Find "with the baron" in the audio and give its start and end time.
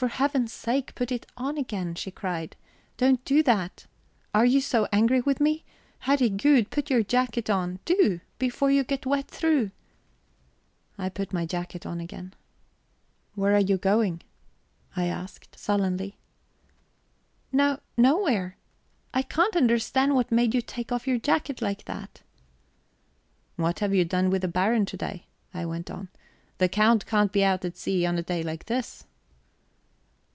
24.30-24.86